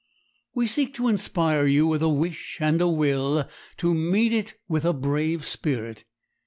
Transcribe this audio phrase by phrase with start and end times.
[0.55, 4.83] We seek to inspire you with a wish and a will to meet it with
[4.83, 6.05] a brave spirit.